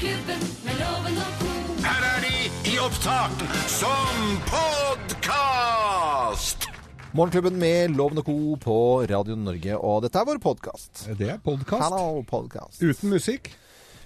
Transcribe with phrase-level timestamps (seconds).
[0.00, 1.80] Morgenklubben med loven og.
[1.84, 2.36] Her er de
[2.70, 6.64] i opptak som podkast!
[7.12, 8.36] Morgenklubben med Loven og Co.
[8.64, 8.76] på
[9.10, 11.02] Radio Norge, og dette er vår podkast.
[11.18, 11.84] Det er podkast.
[11.84, 12.80] Hallo, podcast.
[12.80, 13.52] Uten musikk.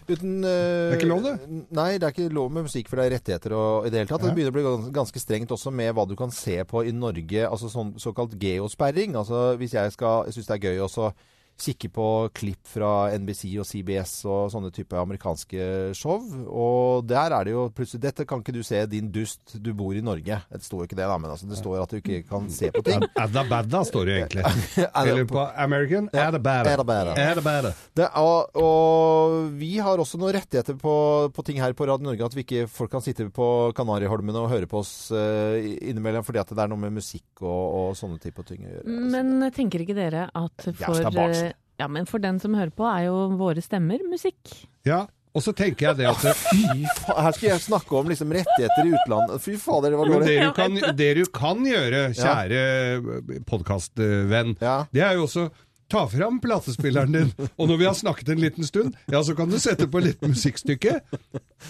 [0.09, 1.37] Uten eh, Det er ikke lov, det?
[1.79, 4.11] Nei, det er ikke lov med musikk, for det er rettigheter og i det hele
[4.11, 4.19] tatt.
[4.25, 4.27] Ja.
[4.27, 4.67] Det begynner å bli
[4.99, 9.15] ganske strengt også med hva du kan se på i Norge, altså sånn såkalt geosperring.
[9.23, 11.15] Altså hvis jeg skal synes det er gøy også
[11.61, 16.23] kikke på klipp fra NBC og CBS og sånne type amerikanske show.
[16.49, 19.57] Og der er det jo plutselig Dette kan ikke du se, din dust.
[19.63, 20.41] Du bor i Norge.
[20.51, 22.71] Det står jo ikke det, da, men altså, det står at du ikke kan se
[22.75, 23.05] på ting.
[23.21, 24.45] Adda badda står det egentlig.
[24.85, 27.15] Er det Eller på American badda.
[27.15, 27.73] Adda.
[27.97, 30.95] Det, og, og vi har også noen rettigheter på,
[31.35, 32.27] på ting her på Radio Norge.
[32.27, 36.43] At vi ikke folk kan sitte på Kanariholmene og høre på oss uh, innimellom fordi
[36.43, 38.85] at det er noe med musikk og, og sånne type ting å gjøre.
[38.85, 39.11] altså.
[39.15, 43.17] Men tenker ikke dere at for Ja, men for den som hører på, er jo
[43.41, 44.53] våre stemmer musikk.
[44.87, 46.61] Ja, og så tenker jeg det at Fy
[47.01, 49.43] faen, her skal jeg snakke om liksom rettigheter i utlandet.
[49.43, 50.29] Fy fader, det var dårlig.
[50.29, 54.85] det, du kan, det du kan gjøre, kjære podkastvenn, Ja.
[54.95, 55.49] det er jo også
[55.93, 57.29] Ta fram platespilleren din,
[57.61, 60.23] og når vi har snakket en liten stund, ja, så kan du sette på litt
[60.25, 60.95] musikkstykke.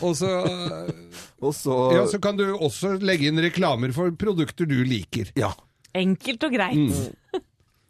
[0.07, 0.29] Og så,
[1.43, 5.33] Og så ja, så kan du også legge inn reklamer for produkter du liker.
[5.37, 5.51] Ja.
[5.99, 6.95] Enkelt og greit.
[7.35, 7.43] Eh,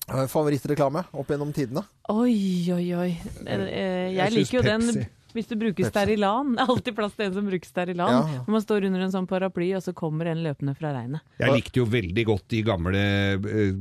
[0.05, 1.84] Favorittreklame opp gjennom tidene?
[2.12, 3.10] Oi, oi, oi.
[3.47, 6.52] Eh, eh, Jeg, Jeg liker jo den hvis du bruker Sterilan.
[6.55, 8.12] Det er alltid plass til en som bruker Sterilan.
[8.14, 8.42] Ja.
[8.47, 11.25] Når man står under en sånn paraply, og så kommer en løpende fra regnet.
[11.42, 13.02] Jeg likte jo veldig godt de gamle
[13.34, 13.80] eh,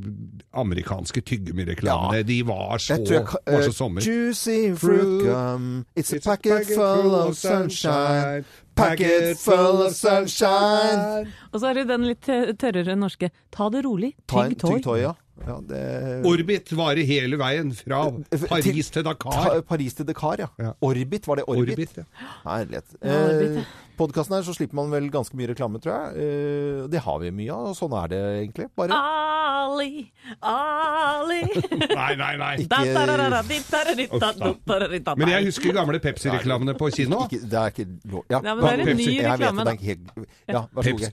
[0.64, 2.24] amerikanske tyggegummireklamene.
[2.26, 4.02] De var så, Jeg var eh, så sommer.
[4.08, 5.70] Juicy fruit gum.
[5.94, 8.48] It's a packet full of sunshine.
[8.74, 11.30] Packet full of sunshine.
[11.54, 13.30] Og så er det den litt tørrere norske.
[13.54, 14.16] Ta det rolig.
[14.26, 15.06] Tygg toy.
[15.48, 15.56] Ja.
[15.70, 15.84] det...
[16.30, 18.06] Orbit varer hele veien fra
[18.48, 19.62] Paris til til Dakar.
[19.68, 20.50] Paris til Dakar, ja.
[20.62, 20.74] Ja.
[20.82, 21.74] Orbit, var det Orbit?
[21.74, 22.04] Orbit, ja.
[22.46, 22.96] Herlighet.
[23.02, 23.66] Ja, Eh,
[23.98, 26.24] Podkasten her så slipper man vel ganske mye reklame, tror jeg.
[26.24, 28.66] Eh, det har vi mye av, og sånn er det egentlig.
[28.78, 30.08] Bare Ali,
[30.42, 31.42] Ali
[32.00, 32.54] Nei, nei, nei.
[32.64, 32.70] Ikke...
[32.74, 36.02] da, da, da, da, da, da, da, da, da, da, da, Men jeg husker gamle
[36.02, 37.26] Pepsi-reklamene på kino.
[37.28, 38.40] ikke, Det er ikke lov ja.
[38.42, 40.16] Ja, men det er en ny reklame, helt,
[40.50, 40.66] ja,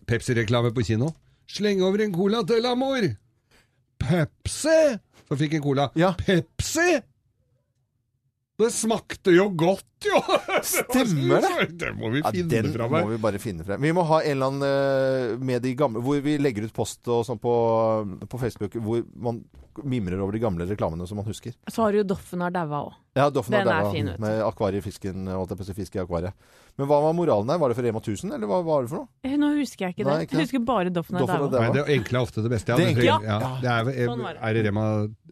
[0.09, 1.13] Pepsi-reklame på kino.
[1.51, 3.11] Sleng over en cola til amor.
[4.01, 4.81] Pepsi!
[5.29, 5.91] Så fikk jeg cola.
[5.99, 6.15] Ja.
[6.19, 7.01] Pepsi!
[8.61, 9.87] Det smakte jo godt!
[10.01, 11.69] Stemmer det?
[11.81, 13.81] Det må vi Ja, finne den fram må vi bare finne frem.
[13.83, 17.09] Vi må ha en eller annen eh, med de gamle Hvor vi legger ut post
[17.13, 17.55] og sånn på,
[18.29, 19.43] på Facebook hvor man
[19.87, 21.55] mimrer over de gamle reklamene som man husker.
[21.71, 22.97] Så har du jo Doffen har daua òg.
[23.17, 26.35] Ja, Doffen Den har daua med akvariefisken, holdt jeg på å si, fisk i akvariet.
[26.79, 27.59] Men hva var moralen der?
[27.61, 29.11] Var det for Rema 1000, eller hva var det for noe?
[29.27, 30.11] Eh, Nå husker jeg ikke det.
[30.11, 30.37] Nei, ikke.
[30.39, 31.51] Jeg husker bare Doffen har daua.
[31.57, 32.73] Nei, det enkle er ofte det beste.
[32.73, 33.19] Ja, Det det, enkle, ja.
[33.25, 33.39] ja.
[33.63, 34.37] det er, er, det.
[34.39, 34.85] er det Rema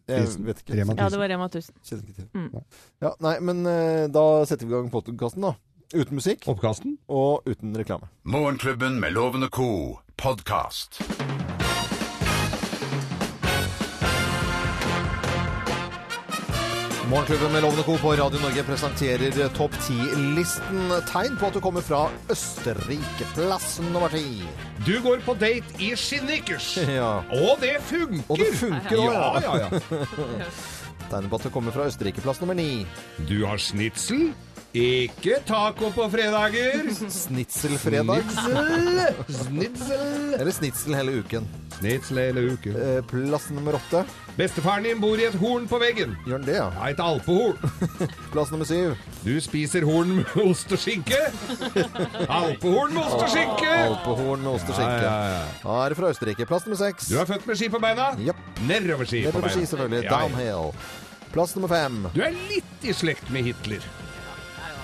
[0.08, 0.78] Jeg vet ikke.
[0.80, 1.78] Rema Ja, det var Rema 1000.
[1.84, 2.28] Kjenner ikke til.
[2.34, 2.66] Mm.
[3.04, 5.54] Ja, nei, men eh, da setter vi i gang podkasten, da.
[5.94, 6.98] Uten musikk Oppkasten?
[7.08, 8.08] og uten reklame.
[8.24, 9.98] Morgenklubben med Lovende co.
[10.16, 11.00] podkast.
[17.10, 17.96] Morgenklubben med Lovende Co.
[17.96, 20.90] på Radio Norge presenterer Topp 10-listen.
[21.08, 23.24] Tegn på at du kommer fra Østerrike.
[23.34, 24.42] Plass nummer ti.
[24.84, 26.74] Du går på date i skinnikers.
[26.98, 27.22] Ja.
[27.32, 28.24] Og det funker!
[28.28, 29.54] Og det funker òg, Ja, ja.
[29.56, 30.50] ja, ja.
[31.08, 32.20] Tegn på at du kommer fra Østerrike.
[32.20, 32.84] Plass nummer ni.
[33.28, 34.28] Du har snitsel.
[34.76, 36.90] Ikke taco på fredager.
[37.10, 38.20] Snitselfredag.
[38.28, 39.38] Snitsel.
[39.38, 40.34] Snitsel.
[40.36, 41.46] Eller snitsel hele uken.
[41.78, 42.76] Snitsel hele uken.
[42.76, 44.02] Eh, Plass nummer åtte.
[44.36, 46.12] Bestefaren din bor i et horn på veggen.
[46.26, 46.66] Gjør han det, ja?
[46.76, 47.56] Ja, et alpehorn.
[48.34, 48.92] Plass nummer syv.
[49.24, 51.16] Du spiser horn med ost og skinke.
[52.28, 53.72] Alpehorn med ost og skinke.
[53.72, 55.00] Alpehorn med ost og skinke.
[55.08, 55.44] Ja, ja, ja.
[55.64, 56.46] Da er det fra Østerrike.
[56.50, 57.08] Plass nummer seks.
[57.08, 58.10] Du er født med ski på beina.
[58.28, 58.44] Japp.
[58.68, 59.56] Nedoverski på Nedover beina.
[59.56, 60.04] ski, selvfølgelig.
[60.04, 60.18] Ja, ja.
[60.28, 60.74] Downhill.
[61.32, 62.02] Plass nummer fem.
[62.14, 63.82] Du er litt i slekt med Hitler.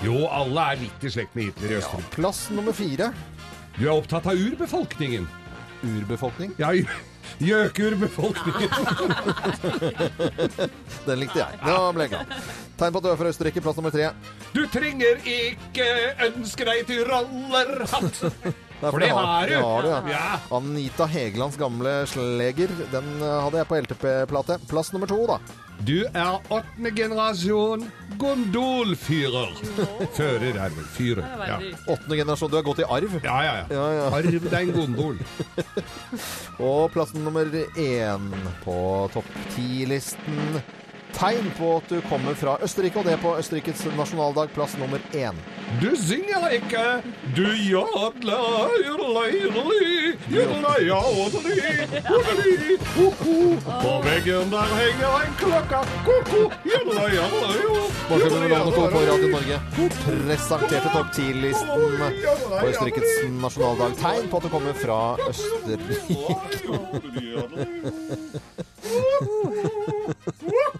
[0.05, 2.11] Jo, alle er litt i slekt med Hitler i Østerrike.
[2.13, 3.07] Plass nummer fire.
[3.75, 5.25] Du er opptatt av urbefolkningen.
[5.85, 6.53] Urbefolkning.
[6.61, 6.69] Ja,
[7.41, 8.69] gjøkurbefolkningen.
[11.07, 11.59] Den likte jeg.
[11.65, 12.35] Nå ble jeg glad.
[12.79, 13.63] Tegn på at du er fra Østerrike.
[13.65, 14.11] Plass nummer tre.
[14.53, 15.89] Du trenger ikke
[16.29, 18.21] ønske deg tyrallerhatt.
[18.81, 19.53] Nei, For det har du.
[19.53, 19.99] Det har du ja.
[20.11, 20.39] Ja.
[20.57, 22.73] Anita Hegelands gamle sleger.
[22.91, 24.59] Den hadde jeg på LTP-plate.
[24.69, 25.39] Plass nummer to, da.
[25.85, 27.83] Du er åttende generasjon
[28.17, 29.51] gondolfyrer.
[30.15, 31.25] Fører er vel fyrer.
[31.49, 31.57] Ja.
[31.91, 32.51] Åttende generasjon.
[32.51, 33.17] Du har gått i arv.
[33.23, 33.65] Ja, ja, ja.
[33.75, 34.05] Ja, ja.
[34.15, 35.19] Arv deg en gondol.
[36.69, 38.31] Og plassen nummer én
[38.63, 38.77] på
[39.13, 40.61] topp ti-listen.
[41.15, 45.35] Tegn på at du kommer fra Østerrike, og det på Østerrikes nasjonaldag, plass nummer én.
[45.81, 46.83] Du synger ikke,
[47.35, 47.47] du
[52.93, 53.35] ko-ko.
[53.65, 55.79] På veggen der henger en klokke,
[60.05, 61.77] presenterte topp 10-listen på
[62.69, 63.11] Østerrikes
[63.41, 63.89] nasjonaldag.
[64.01, 66.33] Tegn på at du kommer fra Østerrike.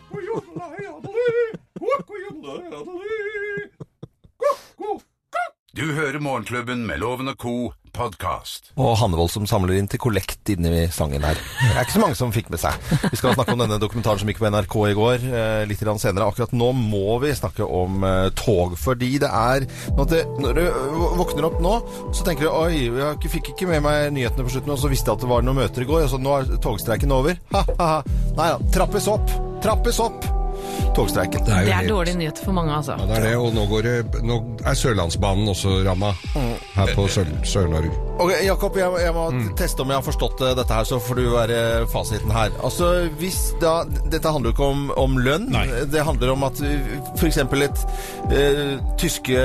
[5.75, 7.71] Du hører Morgenklubben med Loven og Co.
[7.95, 8.71] podkast.
[8.79, 11.39] Og Hannevold som samler inn til kollekt inni sangen her.
[11.39, 12.77] Det er ikke så mange som fikk med seg.
[13.07, 16.27] Vi skal snakke om denne dokumentaren som gikk på NRK i går, eh, litt senere.
[16.27, 20.63] Akkurat nå må vi snakke om eh, tog, fordi det er Når du
[21.19, 21.75] våkner opp nå,
[22.13, 25.11] så tenker du oi, jeg fikk ikke med meg nyhetene på slutten, og så visste
[25.11, 27.39] jeg at det var noen møter i går, og så nå er togstreiken over.
[27.55, 28.01] Ha-ha-ha.
[28.35, 29.37] Nei da, trappes opp!
[29.63, 30.44] Trappes opp!
[30.95, 31.43] Togstreiken.
[31.45, 32.95] Det er jo Det er helt- dårlige nyheter for mange, altså.
[32.99, 36.11] Ja, det er det, og nå, går det, nå er Sørlandsbanen også ramma
[36.75, 37.91] her på Sør- Sør-Norge.
[38.19, 39.25] Ok, Jakob, jeg, jeg må
[39.59, 42.49] teste om jeg har forstått eh, dette her, så får du være fasiten her.
[42.63, 45.49] Altså, hvis da, Dette handler jo ikke om, om lønn.
[45.51, 45.65] Nei.
[45.91, 46.61] Det handler om at
[47.19, 47.37] f.eks.
[47.37, 47.85] et
[48.31, 49.35] uh, tyske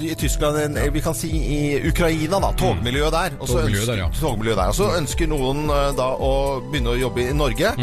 [0.00, 2.52] I Tyskland, en, vi kan si i Ukraina, da.
[2.58, 3.36] Togmiljøet der.
[3.40, 4.08] Og så Togmiljøet der, ja.
[4.08, 4.72] ønsker- togmiljøet der.
[4.72, 6.32] Og så ønsker noen eh, da å
[6.70, 7.74] begynne å jobbe i Norge.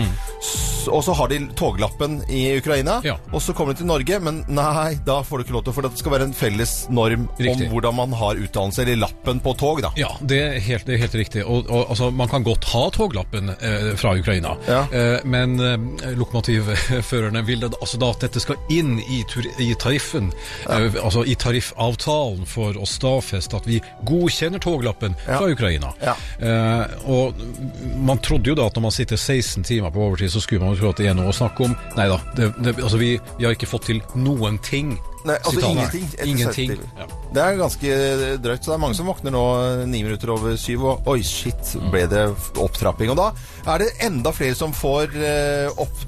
[0.42, 2.59] S- Og så har de toglappen i Ukraina,
[3.06, 3.16] Ja.
[3.32, 5.86] og så kommer de til Norge, men nei, da får du ikke lov til, for
[5.88, 7.68] det skal være en felles norm Riktig.
[7.68, 9.92] om hvordan man har utdannelse, eller lappen på tog, da.
[10.00, 11.44] Ja, det er helt, det er helt riktig.
[11.46, 14.82] Og, og, altså, man kan godt ha toglappen eh, fra Ukraina, Ja.
[14.92, 19.22] eh, men eh, lokomotivførerne vil da, altså da at dette skal inn i,
[19.64, 20.32] i tariffen,
[20.70, 25.92] eh, altså i tariffavtalen for å stadfeste at vi godkjenner toglappen fra Ukraina.
[26.04, 26.16] Ja.
[26.40, 27.40] Eh, og
[28.00, 30.76] man trodde jo da at når man sitter 16 timer på overtid, så skulle man
[30.76, 31.76] jo tro at det er noe å snakke om.
[31.98, 34.96] Nei da, det, det, altså vi, vi har ikke fått til noen ting.
[35.28, 35.70] Nei, altså Sitat.
[35.70, 36.06] ingenting.
[36.24, 36.70] Ingenting.
[36.98, 37.06] Ja.
[37.36, 37.96] Det er ganske
[38.42, 38.64] drøyt.
[38.64, 41.74] Så det er mange som våkner nå eh, ni minutter over syv, og oi, shit,
[41.92, 42.24] ble det
[42.58, 43.12] opptrapping?
[43.12, 43.28] Og da
[43.70, 46.00] er det enda flere som får eh, opp,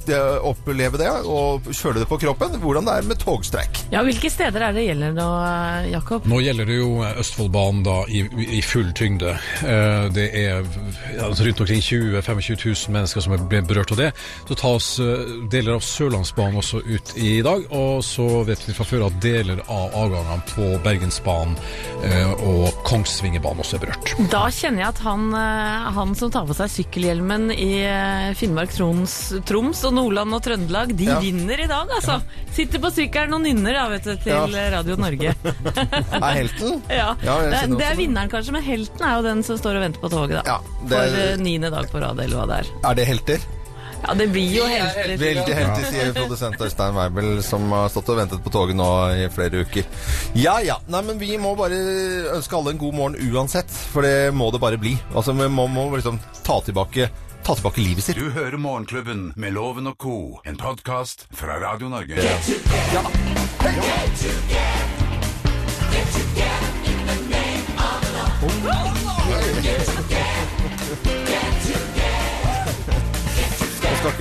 [0.47, 2.55] oppleve det og føle det på kroppen.
[2.63, 3.81] Hvordan det er med togstreik.
[3.93, 5.27] Ja, Hvilke steder er det gjelder nå,
[5.91, 6.25] Jakob?
[6.31, 6.89] Nå gjelder det jo
[7.21, 8.23] Østfoldbanen da i,
[8.57, 9.35] i full tyngde.
[9.65, 10.63] Eh, Det er
[11.21, 14.09] altså rundt omkring 20 000-25 000 mennesker som er ble berørt av det.
[14.47, 18.87] Så tas eh, deler av Sørlandsbanen også ut i dag, og så vet vi fra
[18.87, 21.55] før at deler av avgangene på Bergensbanen
[22.03, 24.13] eh, og Kongsvingerbanen også er berørt.
[24.31, 28.73] Da kjenner jeg at han, eh, han som tar på seg sykkelhjelmen i eh, Finnmark,
[28.75, 29.15] Troms,
[29.49, 31.19] Troms og Nordland og Trøndelag, de Ja.
[31.23, 32.19] vinner i dag, altså.
[32.55, 34.69] Sitter på sykkelen og nynner da, vet du, til Ja.
[34.77, 35.33] Radio Norge.
[36.21, 36.81] Er helten?
[37.01, 39.85] Ja, Ja, det, det er vinneren kanskje, men helten er jo den som står og
[39.87, 40.57] venter på toget, da.
[40.57, 40.59] Ja,
[41.01, 42.71] er- For niende dag på rad, eller hva det er.
[42.91, 43.49] Er det helter?
[44.07, 45.11] Ja, det blir jo helter.
[45.21, 49.29] Veldig helter, sier produsent Øystein Weibel, som har stått og ventet på toget nå i
[49.33, 49.83] flere uker.
[50.37, 50.75] Ja ja.
[50.91, 51.75] Nei, men vi må bare
[52.35, 54.93] ønske alle en god morgen uansett, for det må det bare bli.
[55.13, 57.09] Altså, vi må, må liksom ta tilbake,
[57.45, 58.17] ta tilbake livet sitt.
[58.17, 62.15] Du hører Morgenklubben med Loven og Co., en podkast fra Radio Norge.
[62.17, 63.05] Nå skal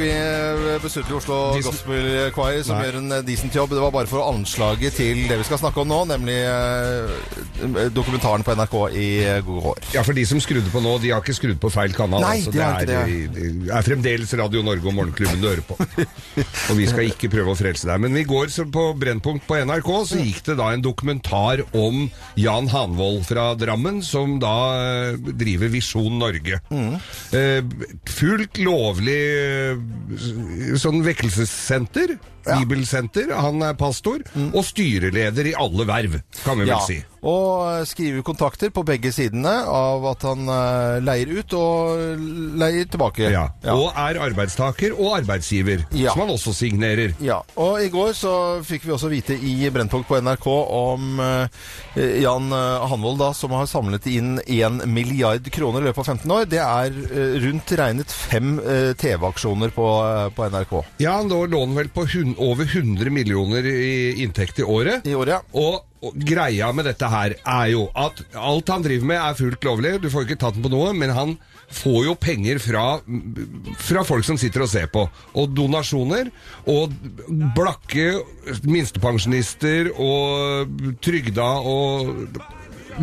[0.00, 2.86] vi eh, besudle Oslo Gospel Choir, som Nei.
[2.88, 3.74] gjør en decent jobb.
[3.76, 7.18] Det var bare for anslaget til det vi skal snakke om nå, nemlig eh,
[7.94, 9.08] dokumentaren på NRK i
[9.46, 9.80] gode går.
[9.94, 12.22] Ja, for de som skrudde på nå, de har ikke skrudd på feil kanal.
[12.24, 15.64] Nei, altså, de har ikke er, det er fremdeles Radio Norge og Morgenklubben du hører
[15.66, 15.76] på.
[16.70, 18.02] og vi skal ikke prøve å frelse deg.
[18.04, 22.06] Men i går så på Brennpunkt på NRK så gikk det da en dokumentar om
[22.40, 26.60] Jan Hanvold fra Drammen, som da eh, driver Visjon Norge.
[26.70, 26.98] Mm.
[28.10, 32.18] fullt lovlig eh, sånn vekkelsessenter.
[32.40, 33.32] Bibelsenter.
[33.36, 34.22] Han er pastor.
[34.50, 37.00] Og styreleder i alle verv, kan vi vel Ja, si.
[37.20, 42.22] Og eh, skriver kontakter på begge sidene av at han eh, leier ut og
[42.60, 43.28] leier tilbake.
[43.32, 43.46] Ja.
[43.64, 43.74] Ja.
[43.76, 46.12] Og er arbeidstaker og arbeidsgiver, Ja.
[46.14, 47.12] som han også signerer.
[47.20, 48.32] Ja, og i går så
[48.64, 51.60] fikk vi også vite i Brennpunkt på NRK om eh,
[52.22, 56.48] Jan Hanvold da, som har samlet inn 1 milliard kroner i løpet av 15 år.
[56.50, 56.96] Det er
[57.44, 58.56] rundt regnet fem
[59.00, 59.86] TV-aksjoner på,
[60.36, 60.72] på NRK
[61.02, 62.06] Ja, nå lå han vel på
[62.40, 65.06] over 100 millioner i inntekt i året.
[65.06, 65.36] i året.
[65.36, 65.40] ja.
[65.60, 69.96] og greia med dette her er jo at alt han driver med er fullt lovlig.
[70.00, 71.34] Du får ikke tatt den på noe, men han
[71.70, 72.84] får jo penger fra,
[73.78, 75.04] fra folk som sitter og ser på.
[75.36, 76.30] Og donasjoner.
[76.70, 76.94] Og
[77.56, 78.22] blakke
[78.64, 82.40] minstepensjonister og trygda og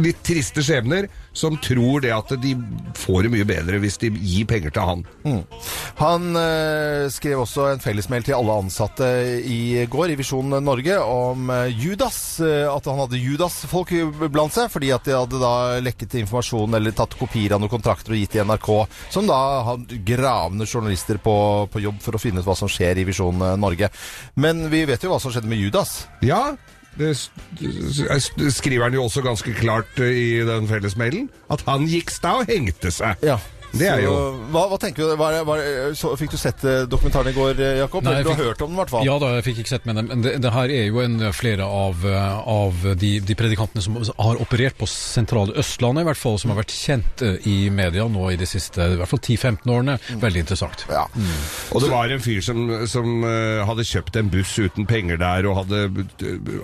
[0.02, 2.54] litt triste skjebner som tror det at de
[2.98, 5.04] får det mye bedre hvis de gir penger til han.
[6.00, 9.08] Han eh, skrev også en fellesmail til alle ansatte
[9.46, 12.40] i går i Visjon Norge om eh, Judas.
[12.42, 13.94] eh, at han hadde Judas-folk
[14.34, 15.54] blant seg, fordi at de hadde da
[15.84, 18.72] lekket informasjon eller tatt kopier av noen kontrakter og gitt til NRK,
[19.14, 21.36] som da har gravende journalister på,
[21.72, 23.92] på jobb for å finne ut hva som skjer i Visjon Norge.
[24.42, 26.00] Men vi vet jo hva som skjedde med Judas.
[26.26, 26.56] Ja,
[26.98, 32.40] det skriver han jo også ganske klart eh, i den fellesmailen, at han gikk sta
[32.42, 33.22] og hengte seg.
[33.26, 33.38] Ja.
[33.74, 34.14] Det er Så, jo
[34.54, 35.16] hva, hva tenker du?
[35.20, 38.04] Hva, er- hva, er- så, fikk du sett eh, dokumentaren i går, eh, Jakob?
[38.08, 39.06] Nei, du har fikk- hørt om den i hvert fall.
[39.06, 41.18] Ja da, jeg fikk ikke sett med den, men det, det her er jo en,
[41.36, 46.22] flere av, eh, av de, de predikantene som har operert på sentrale Østlandet, i hvert
[46.22, 49.74] fall, som har vært kjent i media nå i de siste i hvert fall 10-15
[49.76, 49.98] årene.
[50.24, 50.86] Veldig interessant.
[50.90, 51.04] Ja.
[51.76, 53.24] Og det var en fyr som, som
[53.68, 55.84] hadde kjøpt en buss uten penger der, og hadde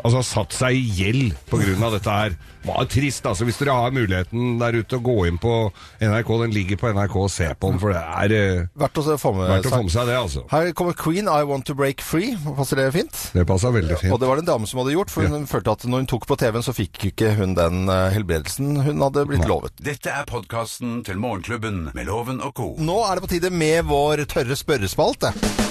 [0.03, 1.35] altså, satt seg i gjeld
[1.83, 2.37] av dette her.
[2.63, 3.43] Det var trist, altså.
[3.47, 5.53] Hvis dere har muligheten der ute å gå inn på
[5.99, 9.17] NRK, den ligger på NRK, og se på den, for det er eh, Verdt å
[9.19, 10.43] få med verdt å få med seg det, altså.
[10.51, 12.35] Her kommer Queen, I Want To Break Free.
[12.57, 13.23] Passer det fint?
[13.33, 15.75] Det passer veldig Og det var det en dame som hadde gjort, for hun følte
[15.77, 19.25] at når hun tok på TV-en, så fikk ikke hun den eh, helbredelsen hun hadde
[19.29, 19.75] blitt lovet.
[19.83, 22.71] Dette er podkasten til Morgenklubben med Loven og co.
[22.79, 25.33] Nå er det på tide med vår tørre spørrespalte.
[25.33, 25.61] Tørre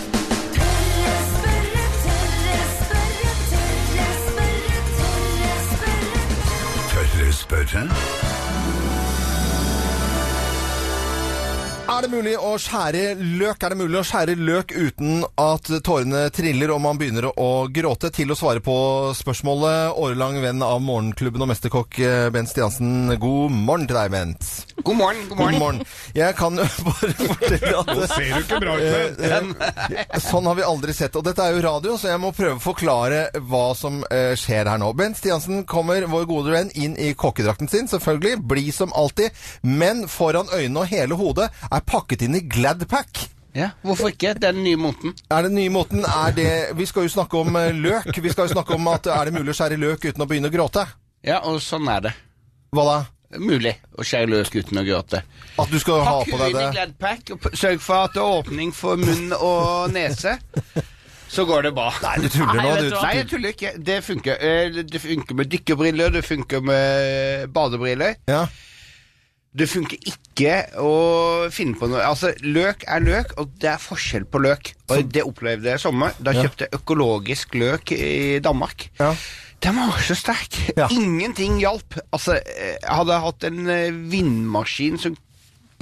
[7.33, 7.33] spørre, tørre spørre, tørre spørre, tørre spørre.
[7.33, 8.22] Tørre spørre?
[11.93, 13.65] Er det mulig å skjære løk?
[13.67, 18.09] Er det mulig å skjære løk uten at tårene triller og man begynner å gråte?
[18.17, 18.77] Til å svare på
[19.19, 23.13] spørsmålet, årelang venn av Morgenklubben og mesterkokk eh, Bent Stiansen.
[23.21, 24.72] God morgen til deg, Bent.
[24.83, 25.59] God morgen, god God morgen.
[25.63, 25.85] morgen.
[26.17, 29.63] Jeg kan jo bare fortelle at Nå ser du ikke bra ut med
[30.13, 31.17] Eh, Sånn har vi aldri sett.
[31.19, 34.71] Og dette er jo radio, så jeg må prøve å forklare hva som eh, skjer
[34.71, 34.91] her nå.
[34.99, 38.41] Bent Stiansen kommer, vår gode venn, inn i kokkedrakten sin, selvfølgelig.
[38.51, 39.31] Blid som alltid.
[39.63, 43.29] Men foran øynene og hele hodet er pakket inn i Gladpack.
[43.53, 44.31] Ja, hvorfor ikke?
[44.41, 45.13] Det er den nye moten.
[45.29, 46.47] Er den nye måten er det
[46.79, 48.09] Vi skal jo snakke om eh, løk.
[48.25, 50.49] Vi skal jo snakke om at er det mulig å skjære løk uten å begynne
[50.49, 50.87] å gråte?
[51.23, 52.15] Ja, og sånn er det.
[52.73, 52.95] Hva da?
[53.41, 55.23] Mulig å skjære løs uten å gråte.
[55.59, 56.49] At du skal ha på på det?
[56.53, 56.73] Pakk inn i?
[56.77, 60.39] Gladpack og sørg for at det er åpning for munn og nese.
[61.33, 61.87] Så går det bra.
[62.03, 62.75] Nei, du tuller nå.
[62.77, 62.91] Du?
[63.01, 63.71] Nei, jeg tuller ikke.
[63.81, 64.37] Det funker.
[64.37, 68.17] Eh, Det funker med dykkerbriller, det funker med badebriller.
[68.29, 68.47] ja.
[69.55, 70.93] Det funker ikke å
[71.53, 74.71] finne på noe Altså, løk er løk, og det er forskjell på løk.
[74.89, 76.15] Og det opplevde jeg i sommer.
[76.25, 78.87] Da kjøpte jeg økologisk løk i Danmark.
[78.99, 79.11] Ja.
[79.63, 80.57] Den var så sterk.
[80.77, 80.89] Ja.
[80.91, 81.99] Ingenting hjalp.
[82.11, 85.15] Altså, eh, jeg hadde hatt en eh, vindmaskin som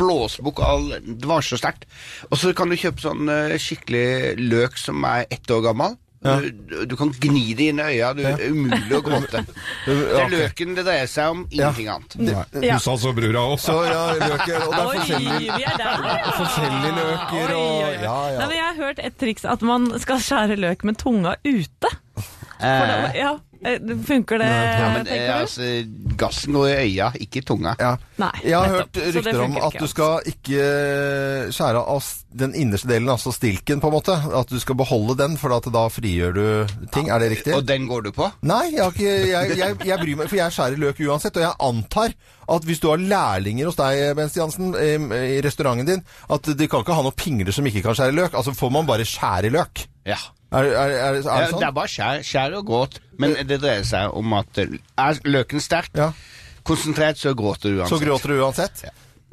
[0.00, 1.86] blåsbukk all Det var så sterkt.
[2.30, 5.98] Og så kan du kjøpe sånn eh, skikkelig løk som er ett år gammel.
[6.20, 6.50] Du,
[6.84, 8.10] du kan gni det inn i øya.
[8.12, 9.40] Det er umulig å gråte.
[9.86, 12.16] Det er løken det dreier seg om, ingenting annet.
[12.20, 12.76] Nei, Ja.
[12.76, 13.56] Du sa så brura òg.
[13.62, 16.34] Så ja, løker Og det er forskjellige er ja.
[16.36, 17.96] forskjellige løker og.
[18.04, 21.38] Ja, Nei, men jeg har hørt et triks at man skal skjære løk med tunga
[21.48, 21.94] ute.
[22.60, 23.30] For Eh, ja,
[23.64, 25.68] eh, funker det, ja, men eh, altså,
[26.20, 27.72] gassen går i øya, ikke i tunga.
[27.80, 27.94] Ja.
[28.20, 28.96] Nei, Jeg har nettopp.
[29.00, 30.64] hørt rykter om at du skal ikke
[31.56, 32.08] skjære av
[32.40, 34.16] den innerste delen, altså stilken, på en måte.
[34.40, 36.44] At du skal beholde den, for at da frigjør du
[36.94, 37.08] ting.
[37.10, 37.54] Er det riktig?
[37.56, 38.28] Og den går du på?
[38.46, 41.36] Nei, jeg, har ikke, jeg, jeg, jeg bryr meg, for jeg skjærer løk uansett.
[41.40, 42.14] Og jeg antar
[42.50, 44.92] at hvis du har lærlinger hos deg, Bent Jansen, i,
[45.36, 48.34] i restauranten din, at de kan ikke ha noen pingler som ikke kan skjære løk.
[48.34, 49.84] Altså får man bare skjære løk.
[50.08, 50.18] Ja.
[50.50, 51.60] Er, er, er, det sånn?
[51.60, 52.98] det er bare skjær, skjær og gråt.
[53.22, 56.10] Men det dreier seg om at eh, er løken sterk, Ja.
[56.66, 57.94] konsentrert, så gråter du uansett.
[57.94, 58.84] Så gråter du uansett?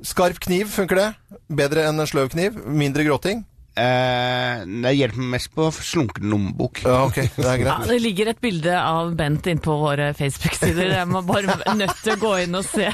[0.06, 1.08] Skarp kniv, funker det?
[1.50, 2.60] Bedre enn en sløv kniv?
[2.70, 3.42] Mindre gråting?
[3.78, 6.82] Eh, det hjelper mest på slunken lommebok.
[6.86, 7.28] Ja, okay.
[7.36, 10.96] det Ja, det ligger et bilde av Bent inne på våre Facebook-sider.
[10.96, 12.88] Jeg må bare nødt til å gå inn og se,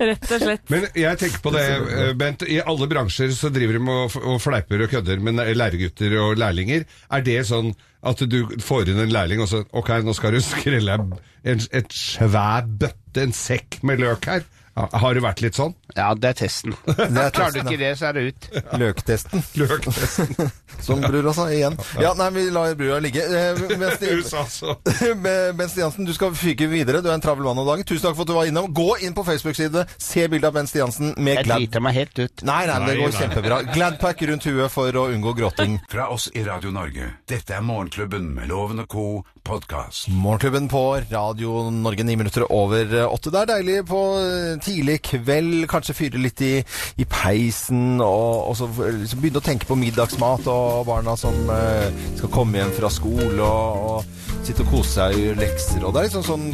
[0.00, 0.64] rett og slett.
[0.74, 2.42] Men jeg tenker på det, eh, Bent.
[2.50, 6.88] I alle bransjer så driver de og, og fleiper og kødder med læregutter og lærlinger.
[7.14, 7.70] Er det sånn
[8.04, 11.94] at du får inn en lærling og så Ok, nå skal du skrelle en, et
[11.94, 14.44] svær bøtte, en sekk med løk her.
[14.74, 15.76] Har det vært litt sånn?
[15.94, 16.74] Ja, det er testen.
[16.90, 18.48] er Klarer du ikke det, så er det ut.
[18.80, 20.50] Løktesten, Løktesten.
[20.84, 21.76] som brura sa igjen.
[22.02, 23.22] Ja, nei, vi lar brura ligge.
[23.22, 24.74] Eh, mens de- USA, så.
[25.22, 26.98] Bent Stiansen, du skal fyke videre.
[27.04, 27.86] Du er en travel mann om dagen.
[27.86, 28.66] Tusen takk for at du var innom.
[28.74, 31.62] Gå inn på Facebook-side, se bildet av Bent Stiansen med Jeg Glad...
[31.62, 32.44] driter meg helt ut.
[32.48, 33.20] Nei, nei, det går nei.
[33.20, 33.60] kjempebra.
[33.74, 35.78] Gladpack rundt huet for å unngå gråting.
[35.92, 37.12] Fra oss i Radio Norge.
[37.30, 39.06] Dette er Morgenklubben med Loven og co.
[39.44, 40.08] podkast.
[40.08, 43.28] Morgenklubben på Radio Norge, ni minutter over åtte.
[43.30, 46.52] Det er deilig på eh, tidlig kveld, kanskje kanskje fyre litt i,
[46.96, 51.90] i peisen, og, og så liksom begynne å tenke på middagsmat og barna som eh,
[52.16, 55.84] skal komme hjem fra skole og, og sitte og kose seg og gjøre lekser.
[55.84, 56.48] Og det er liksom sånn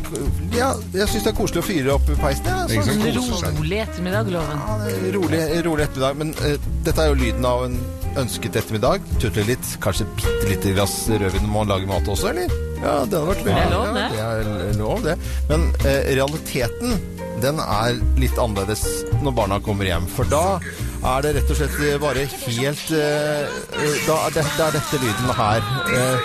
[0.57, 2.51] Ja, jeg syns det er koselig å fyre opp peisen.
[2.51, 4.67] Ja, sånn, rolig ettermiddag, Loven.
[4.67, 6.21] ja, det er rolig, rolig ettermiddag.
[6.23, 7.79] Men eh, dette er jo lyden av en
[8.21, 9.07] ønsket ettermiddag.
[9.23, 9.75] Tutle litt.
[9.83, 12.51] Kanskje bitte lite glass rødvin når man lager mat også, eller?
[12.81, 14.05] Ja, det hadde vært veldig Det er lov, det.
[14.17, 15.17] Ja, det er lov, det.
[15.51, 16.95] Men eh, realiteten,
[17.43, 18.85] den er litt annerledes
[19.25, 20.07] når barna kommer hjem.
[20.13, 23.49] For da er det rett og slett bare helt eh,
[23.81, 25.61] eh, Da er, det, er dette lyden her.
[25.97, 26.17] Eh.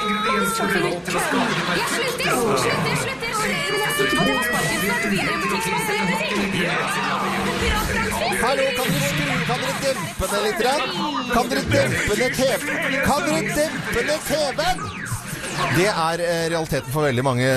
[8.45, 10.59] Hallo, kan dere dempe ned litt?
[11.31, 12.61] Kan dere dempe ned TV-en?
[13.07, 14.79] Kan dere dempe ned TV-en?
[15.75, 16.19] Det er
[16.51, 17.47] realiteten for veldig mange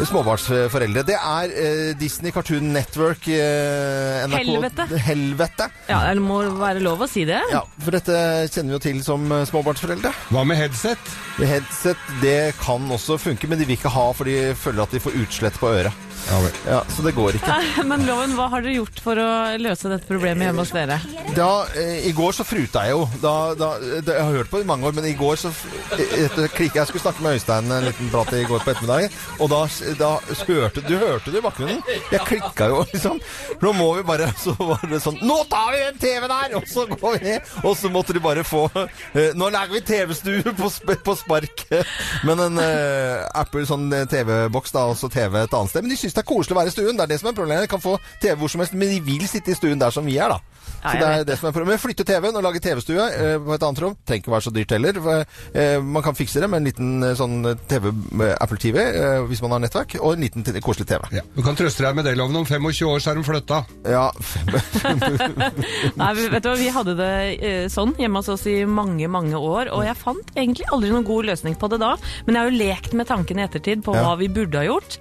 [0.00, 1.04] småbarnsforeldre.
[1.06, 4.86] Det er eh, Disney Cartoon Network eh, NRK, Helvete.
[5.06, 5.68] Helvete.
[5.90, 7.40] Ja, det må være lov å si det.
[7.52, 8.16] Ja, for dette
[8.52, 10.14] kjenner vi jo til som eh, småbarnsforeldre.
[10.32, 11.12] Hva med headset?
[11.40, 15.02] Headset det kan også funke, men de vil ikke ha for de føler at de
[15.02, 16.11] får utslett på øret.
[16.28, 16.58] Ja vel.
[16.68, 17.56] Ja, Så det går ikke.
[17.90, 19.28] Men Loven, hva har dere gjort for å
[19.60, 20.98] løse dette problemet hjemme hos dere?
[21.36, 21.48] Da,
[21.78, 23.06] eh, I går så fruta jeg jo.
[23.22, 25.52] Da, da, det, jeg har hørt på det i mange år, men i går så
[25.98, 29.12] etter klikket, Jeg skulle snakke med Øystein en liten prat i går på ettermiddagen,
[29.42, 29.60] og da,
[30.00, 31.82] da spurte du hørte det i bakgrunnen.
[32.12, 33.20] Jeg klikka jo, liksom.
[33.62, 36.54] Nå må vi bare Så var det sånn Nå tar vi den TV-en her!
[36.58, 37.50] Og så går vi ned.
[37.62, 40.70] Og så måtte de bare få eh, Nå lager vi TV-stue på,
[41.04, 41.64] på spark.
[42.26, 45.84] Men en eh, Apple sånn eh, TV-boks, da, og så TV et annet sted.
[45.84, 46.96] Men de syns det er koselig å være i stuen.
[46.96, 47.66] Det er det som er problemet.
[47.66, 50.06] De kan få TV hvor som helst, men de vil sitte i stuen der som
[50.06, 50.40] vi er, da.
[50.82, 51.78] Så det er det som er problemet.
[51.82, 53.92] Flytte TV-en og lage TV-stue eh, på et annet rom.
[54.06, 54.98] Trenger ikke være så dyrt heller.
[55.54, 57.36] Eh, man kan fikse det med en liten eh, sånn
[57.70, 61.06] TV, med Apple TV, eh, hvis man har nettverk, og en liten koselig TV.
[61.14, 61.22] Ja.
[61.36, 62.40] Du kan trøste deg med det, Loven.
[62.42, 63.60] Om 25 år så er de flytta.
[63.94, 64.08] Ja,
[66.00, 69.70] Nei, vet du hva, Vi hadde det sånn hjemme hos oss i mange mange år,
[69.74, 71.92] og jeg fant egentlig aldri noen god løsning på det da.
[72.26, 74.02] Men jeg har jo lekt med tanken i ettertid på Ja.
[74.06, 74.98] hva vi burde ha gjort.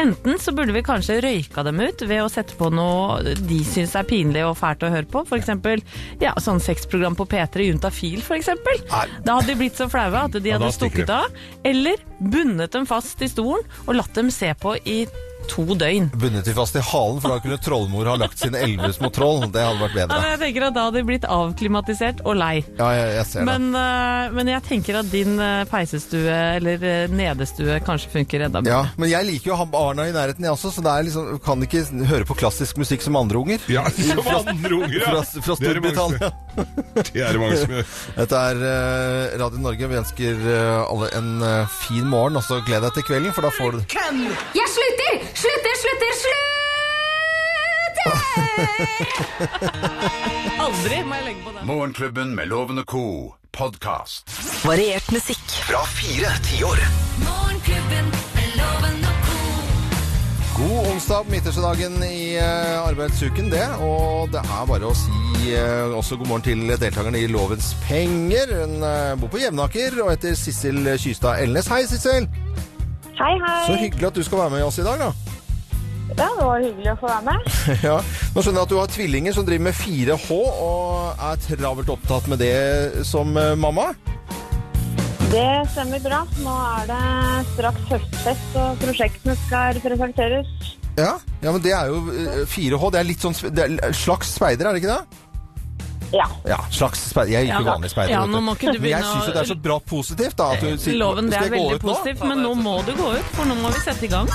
[0.00, 3.94] Enten så burde vi kanskje røyka dem ut ved å sette på noe de syns
[3.98, 5.24] er pinlig og fælt å høre på.
[5.28, 5.82] For eksempel
[6.22, 8.82] ja, sånn sexprogram på P3, Juntafil eksempel.
[9.24, 11.28] Da hadde de blitt så flaue at de hadde stukket av.
[11.66, 15.02] Eller bundet dem fast i stolen og latt dem se på i
[15.50, 16.10] to døgn.
[16.14, 19.44] bundet de fast i halen, for da kunne trollmor ha lagt sine elleve små troll.
[19.50, 20.20] Det hadde vært bedre.
[20.30, 22.54] jeg tenker at Da hadde de blitt avklimatisert og lei.
[22.78, 23.46] Ja, jeg, jeg ser det.
[23.50, 28.62] Men, eh, men jeg tenker at din eh, peisestue eller eh, nedestue kanskje funker enda
[28.62, 28.76] bedre.
[28.76, 31.08] Ja, men jeg liker jo å ha barna i nærheten, jeg også, så det er
[31.08, 33.66] liksom, kan ikke høre på klassisk musikk som andre unger.
[33.72, 35.10] Ja, som andre unger, ja.
[35.10, 36.32] Fra, fra Det er det Storbritannia.
[37.00, 37.92] Det er det mange som gjør.
[38.20, 38.62] Dette er
[39.40, 39.90] Radio Norge.
[39.90, 40.46] Vi ønsker
[40.80, 41.30] alle en
[41.80, 43.98] fin morgen, og så gled deg til kvelden, for da får du
[44.58, 45.12] Jeg slutter!
[45.42, 46.40] Slutter, slutter, slutter!
[50.64, 51.66] Aldri må jeg legge på den.
[51.68, 53.04] Morgenklubben med Loven og Co.
[53.52, 54.30] podkast.
[54.64, 55.42] Variert musikk.
[55.66, 56.78] Fra fire tiår.
[57.24, 58.06] Morgenklubben
[58.36, 59.38] med Loven og co.
[60.60, 63.64] God onsdag, midtørsdagen i eh, arbeidsuken, det.
[63.82, 68.46] Og det er bare å si eh, også god morgen til deltakerne i Lovens penger.
[68.62, 71.68] Hun eh, bor på Jevnaker og heter Sissel Kystad Elnes.
[71.72, 72.28] Hei, Sissel!
[73.20, 73.64] Hei, hei.
[73.66, 75.10] Så hyggelig at du skal være med oss i dag, da.
[76.10, 77.50] Ja, det var hyggelig å få være med.
[77.88, 77.98] ja.
[78.32, 82.30] Nå skjønner jeg at du har tvillinger som driver med 4H, og er travelt opptatt
[82.32, 83.90] med det som eh, mamma.
[85.30, 86.24] Det stemmer bra.
[86.40, 87.04] Nå er det
[87.52, 90.76] straks høstfest, og prosjektene skal presenteres.
[90.96, 91.12] Ja,
[91.44, 92.88] ja men det er jo eh, 4H.
[92.88, 95.26] Det er litt sånn det er slags speider, er det ikke det?
[96.12, 96.26] Ja.
[96.48, 97.30] Ja, slags speider.
[97.32, 98.10] Jeg er ikke Ja, vanlig speider.
[98.16, 100.48] ja, nå må ikke du Men jeg syns jo det er så bra positivt, da.
[100.56, 102.26] At du sier, Loven, det er veldig positivt, nå?
[102.32, 104.28] men nå må du gå ut, for nå må vi sette i gang.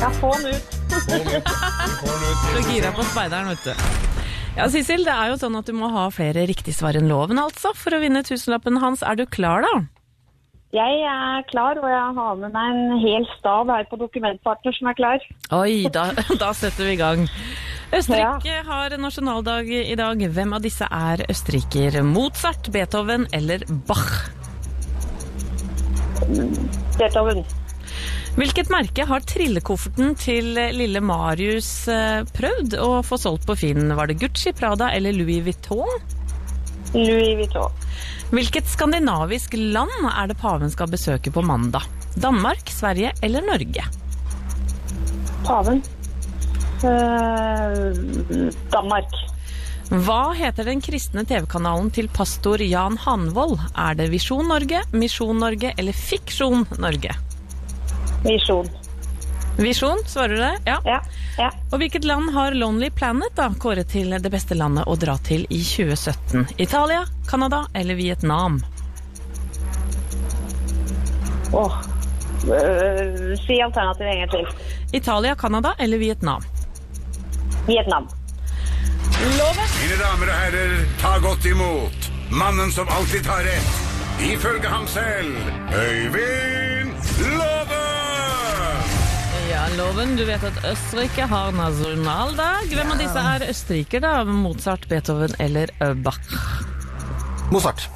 [0.00, 0.64] Ja, få den ut.
[2.52, 3.72] Så gira på speideren, vet du.
[4.54, 7.40] Ja, Sissel, det er jo sånn at du må ha flere riktig svar enn loven,
[7.42, 9.02] altså, for å vinne tusenlappen hans.
[9.02, 9.72] Er du klar, da?
[10.74, 14.88] Jeg er klar, og jeg har med meg en hel stav her på Dokumentpartner som
[14.90, 15.26] er klar.
[15.54, 16.08] Oi, da,
[16.42, 17.28] da setter vi i gang.
[17.94, 20.24] Østerrike har nasjonaldag i dag.
[20.34, 22.00] Hvem av disse er østerriker?
[22.02, 24.10] Mozart, Beethoven eller Bach?
[26.98, 27.44] Beethoven.
[28.34, 33.94] Hvilket merke har trillekofferten til lille Marius eh, prøvd å få solgt på Finn?
[33.94, 36.13] Var det Gucci, Prada eller Louis Vuitton?
[36.94, 37.82] Louis Vuitton.
[38.34, 41.86] Hvilket skandinavisk land er det paven skal besøke på mandag?
[42.14, 43.84] Danmark, Sverige eller Norge?
[45.44, 45.82] Paven.
[46.84, 49.20] Eh, Danmark.
[49.92, 53.58] Hva heter den kristne TV-kanalen til pastor Jan Hanvold?
[53.76, 57.12] Er det Visjon Norge, Misjon Norge eller Fiksjon Norge?
[58.24, 58.70] Misjon.
[59.56, 60.58] Visjon, svarer du det?
[60.64, 60.80] Ja.
[60.84, 61.02] Ja.
[61.38, 61.50] ja.
[61.72, 65.46] Og hvilket land har Lonely Planet da kåret til det beste landet å dra til
[65.50, 66.46] i 2017?
[66.58, 68.62] Italia, Canada eller Vietnam?
[71.52, 71.78] Åh.
[72.44, 74.46] Øh, si alternativet en gang til.
[74.92, 76.42] Italia, Canada eller Vietnam?
[77.66, 78.08] Vietnam.
[79.38, 79.70] Loven!
[79.80, 83.82] Mine damer og herrer, ta godt imot mannen som alltid tar rett,
[84.34, 85.36] ifølge ham selv,
[85.72, 86.73] Øyvind!
[89.64, 92.66] Ja, Loven, du vet at Østerrike har nasjonaldag.
[92.68, 94.10] Hvem av disse er østerriker, da?
[94.28, 95.70] Mozart, Beethoven eller
[96.04, 96.18] Bach?
[97.48, 97.86] Mozart.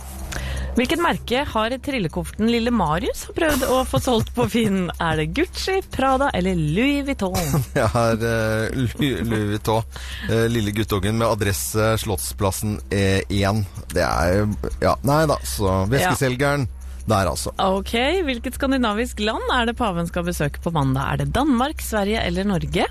[0.78, 4.86] Hvilket merke har trillekofferten Lille Marius har prøvd å få solgt på Finn?
[4.96, 7.36] Er det Gucci, Prada eller Louis Vuitton?
[7.76, 10.00] Jeg har uh, Louis Vuitton,
[10.30, 13.60] eh, lille guttungen med adresse Slottsplassen E1.
[13.92, 14.48] Det er jo
[14.80, 16.64] Ja, nei da, så Veskeselgeren
[17.10, 17.52] der, altså.
[17.62, 17.94] Ok,
[18.28, 21.12] Hvilket skandinavisk land er det paven skal besøke på mandag?
[21.12, 22.86] Er det Danmark, Sverige eller Norge?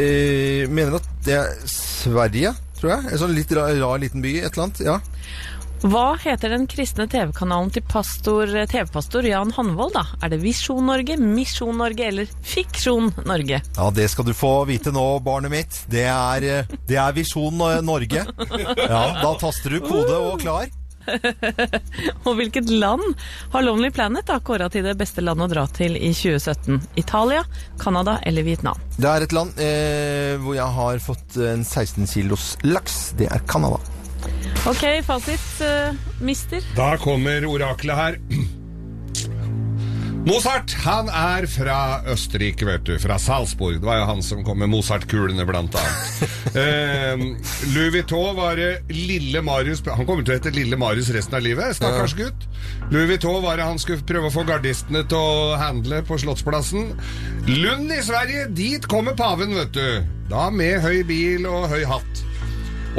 [0.00, 3.12] Eh, mener at det er Sverige, tror jeg.
[3.12, 4.84] En sånn litt rar, rar liten by, et eller annet.
[4.86, 4.98] Ja.
[5.82, 10.04] Hva heter den kristne TV-kanalen til pastor, TV-pastor Jan Hanvold, da?
[10.22, 13.58] Er det Visjon Norge, Misjon Norge eller Fiksjon Norge?
[13.66, 15.80] ja, det skal du få vite nå, barnet mitt.
[15.90, 18.22] Det er, eh, det er Visjon Norge.
[18.78, 20.70] Ja, da taster du kode og klar.
[22.26, 23.02] Og hvilket land
[23.52, 26.80] har Lonely Planet da kåra til det beste landet å dra til i 2017?
[27.00, 27.42] Italia,
[27.80, 28.78] Canada eller Vietnam?
[28.96, 33.12] Det er et land eh, hvor jeg har fått en 16 kilos laks.
[33.18, 33.80] Det er Canada.
[34.70, 36.64] Ok, fasit, eh, mister.
[36.78, 38.20] Da kommer oraklet her.
[40.22, 41.76] Mozart han er fra
[42.12, 42.92] Østerrike, vet du.
[43.02, 43.80] Fra Salzburg.
[43.80, 46.22] Det var jo han som kom med Mozart-kulene, blant annet.
[46.62, 47.24] eh,
[47.74, 48.60] Louis Vuitton var
[48.92, 51.74] lille Marius Han kommer til å hete Lille Marius resten av livet.
[51.74, 52.46] Stakkars gutt.
[52.92, 56.92] Louis Vuitton var det han skulle prøve å få gardistene til å handle på Slottsplassen.
[57.50, 60.12] Lund i Sverige, dit kommer paven, vet du.
[60.30, 62.26] Da med høy bil og høy hatt.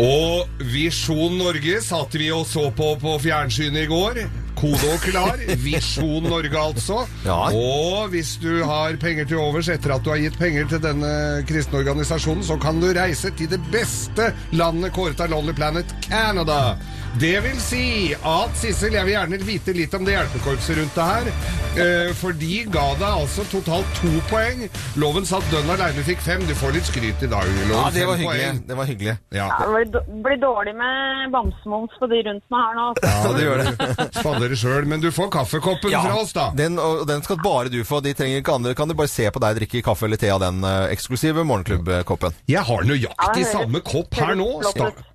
[0.01, 4.25] Og Visjon Norge satt vi og så på på fjernsynet i går.
[4.63, 5.41] Kode og klar.
[5.65, 7.01] Visjon Norge, altså.
[7.27, 7.39] Ja.
[7.51, 11.13] Og hvis du har penger til overs etter at du har gitt penger til denne
[11.49, 16.77] kristne organisasjonen, så kan du reise til det beste landet kåret av Lonely Planet, Canada.
[17.21, 17.83] Det vil si
[18.25, 21.27] at Sissel, jeg vil gjerne vite litt om det hjelpekorpset rundt det her.
[21.73, 24.63] Eh, for de ga deg altså totalt to poeng.
[25.01, 26.41] Loven satt dønn aleine fikk fem.
[26.49, 27.75] Du får litt skryt i dag, Loven.
[27.75, 28.47] Ja, det var Fem hyggelig.
[28.47, 28.61] poeng.
[28.71, 29.15] Det var hyggelig.
[29.37, 29.45] Ja.
[29.45, 32.87] Ja, det blir, dårlig med bamsemums på de rundt meg her nå.
[32.95, 33.13] altså.
[33.13, 34.07] Ja, det gjør det.
[34.53, 36.51] Spanderer sjøl, men du får kaffekoppen fra oss, da.
[36.55, 38.01] Den, og den skal bare du få.
[38.03, 38.75] De trenger ikke andre.
[38.77, 42.35] Kan du bare se på deg drikke kaffe eller te av den eh, eksklusive morgenklubbkoppen.
[42.49, 44.49] Jeg har nøyaktig Ja, samme kopp her nå.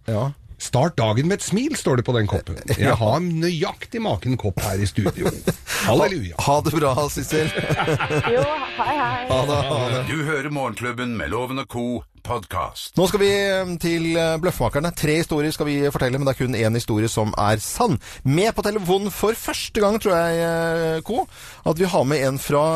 [0.09, 0.29] Ja.
[0.59, 2.59] Start dagen med et smil, står det på den koppen.
[2.79, 5.31] Jeg har nøyaktig maken kopp her i studio.
[5.87, 6.35] Halleluja.
[6.43, 7.51] Ha det bra, Sissel.
[8.35, 8.43] Jo,
[8.79, 9.23] hei, hei.
[9.31, 9.59] Ha det.
[9.71, 10.03] Ha det.
[10.11, 11.87] Du hører Morgenklubben med Loven og Co.
[12.29, 12.91] Podcast.
[12.99, 14.91] Nå skal vi eh, til eh, Bløffmakerne.
[14.99, 17.97] Tre historier skal vi fortelle, men det er kun én historie som er sann.
[18.27, 21.23] Med på telefonen for første gang, tror jeg, eh, Co,
[21.65, 22.67] at vi har med en fra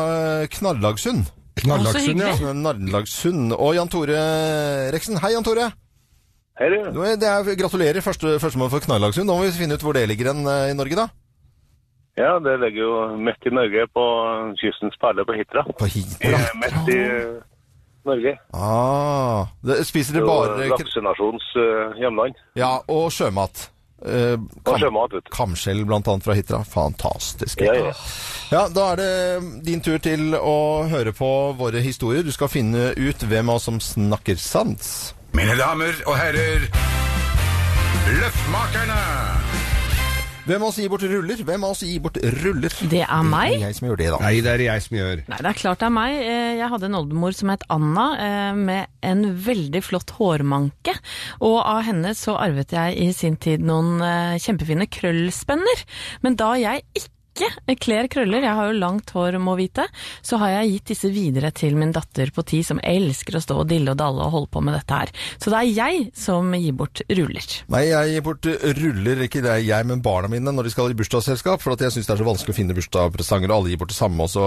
[0.49, 1.27] Knarlagsund
[1.59, 2.19] Knarrlagsund.
[2.19, 2.33] Ja.
[2.39, 3.53] Knarrlagsund.
[3.53, 4.19] Og Jan Tore
[4.93, 5.19] Reksen.
[5.21, 5.69] Hei, Jan Tore.
[6.59, 7.01] Hei, du.
[7.01, 9.25] Er- Det er, gratulerer, første, førstemann for Knarrlagsund.
[9.27, 11.07] Nå må vi finne ut hvor det ligger hen eh, i Norge, da.
[12.17, 14.03] Ja, det ligger jo midt i Norge, på
[14.61, 15.63] kystens perle på Hitra.
[15.79, 16.29] På Hitra.
[16.29, 16.99] Eh, Midt i
[18.05, 18.35] Norge.
[18.53, 22.35] Ah, det, spiser dere er bare Laksenasjonens laksenasjons eh, hjemland.
[22.59, 23.69] Ja, og sjømat.
[24.05, 24.35] Eh,
[24.67, 25.31] Og sjømat, vet du.
[25.33, 26.61] Kamskjell blant annet fra Hitra.
[26.67, 27.61] Fantastisk.
[27.65, 27.93] Ja, ja.
[28.51, 32.21] Ja, Da er det din tur til å høre på våre historier.
[32.27, 35.13] Du skal finne ut hvem av oss som snakker sans.
[35.33, 36.67] Mine damer og herrer,
[38.19, 38.99] Løffmakerne!
[40.43, 41.39] Hvem av oss gir bort ruller?
[41.47, 42.73] Hvem av oss gir bort ruller?
[42.91, 43.53] Det er meg.
[43.61, 44.17] Jeg som gjør det, da.
[44.25, 45.21] Nei, det er jeg som gjør.
[45.31, 46.15] Nei, det er klart det er meg.
[46.19, 50.97] Eh, Jeg hadde en oldemor som het Anna, eh, med en veldig flott hårmanke.
[51.47, 55.85] Og av henne så arvet jeg i sin tid noen eh, kjempefine krøllspenner.
[56.27, 59.85] Men da jeg ikke kler krøller, jeg har jo langt hår må vite,
[60.21, 63.59] så har jeg gitt disse videre til min datter på ti, som elsker å stå
[63.63, 65.13] og dille og dalle og holde på med dette her.
[65.41, 67.49] Så det er jeg som gir bort ruller.
[67.73, 70.93] Nei, jeg gir bort ruller, ikke det er jeg, men barna mine når de skal
[70.93, 71.61] i bursdagsselskap.
[71.63, 73.93] For at jeg syns det er så vanskelig å finne bursdagspresanger, og alle gir bort
[73.93, 74.45] det samme også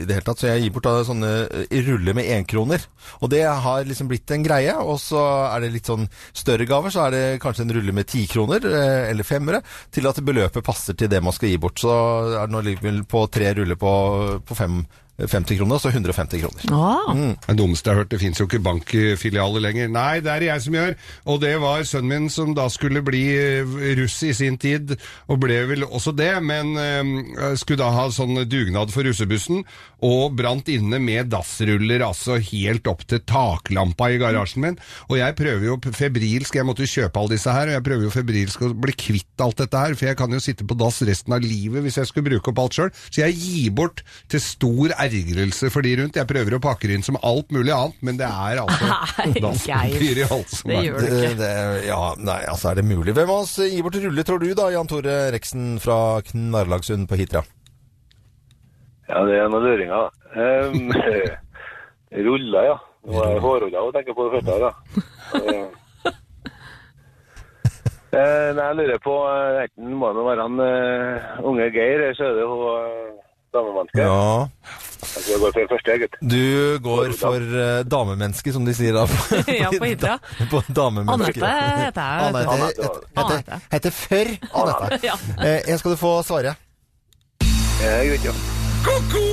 [0.00, 0.42] i det hele tatt.
[0.42, 1.32] Så jeg gir bort da sånne
[1.64, 2.86] eh, ruller med énkroner.
[3.20, 4.74] Og det har liksom blitt en greie.
[4.82, 8.08] Og så er det litt sånn større gaver, så er det kanskje en rulle med
[8.10, 9.62] ti kroner, eh, eller femmere,
[9.94, 11.80] til at beløpet passer til det man skal gi bort.
[11.80, 11.94] Så
[12.32, 13.94] er det nå likevel på tre ruller på,
[14.46, 14.82] på fem
[15.18, 16.64] 50 kroner, så 150 kroner.
[16.74, 17.14] Ah,
[17.46, 19.88] Det dummeste jeg har hørt, det fins jo ikke bankfilialer lenger.
[19.94, 20.94] Nei, det er det jeg som gjør.
[21.30, 24.96] Og det var sønnen min som da skulle bli eh, russ i sin tid,
[25.30, 29.62] og ble vel også det, men øh, skulle da ha sånn dugnad for russebussen,
[30.04, 34.76] og brant inne med dassruller, altså helt opp til taklampa i garasjen min.
[35.08, 38.08] Og jeg prøver jo febrilsk, jeg måtte jo kjøpe alle disse her, og jeg prøver
[38.08, 41.00] jo febrilsk å bli kvitt alt dette her, for jeg kan jo sitte på dass
[41.06, 42.92] resten av livet hvis jeg skulle bruke opp alt sjøl.
[43.08, 46.16] Så jeg gir bort til stor ergrelse for de rundt.
[46.18, 48.88] Jeg prøver å pakke det inn som alt mulig annet, men det er altså
[49.44, 51.34] dasspapir i alt som det er gjør Det, ikke.
[51.40, 51.52] det,
[51.88, 53.14] ja, nei, altså er det mulig?
[53.16, 55.98] Hvem av oss gir bort rulle, tror du da, Jan Tore Reksen fra
[56.30, 57.44] Knarlagsund på Hitra?
[59.10, 60.10] Ja, det er noen luringer, da.
[60.34, 60.92] Um,
[62.28, 62.76] ruller, ja.
[63.04, 65.72] Nå er det hårruller å tenke på det første her, da.
[68.14, 72.14] Eh, nei, jeg lurer på eh, Enten må det være han uh, unge Geir, eller
[72.14, 74.02] så er det hun uh, damemennesket.
[74.04, 74.46] Ja,
[75.28, 76.18] Jeg går for det første, gutt.
[76.34, 79.06] du går for uh, damemenneske, som de sier da.
[79.62, 80.18] Ja, på hytta.
[80.50, 81.40] på damemenneske.
[81.40, 82.34] Anette heter jeg.
[82.34, 85.00] Anette heter, heter, før Anette.
[85.06, 85.18] Ja.
[85.38, 86.56] Eh, skal du få svare.
[87.80, 88.36] Jeg vet ikke.
[88.84, 89.26] Ko-ko!